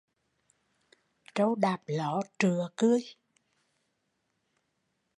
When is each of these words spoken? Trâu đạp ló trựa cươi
Trâu 1.35 1.55
đạp 1.55 1.81
ló 1.87 2.21
trựa 2.39 2.69
cươi 2.77 3.03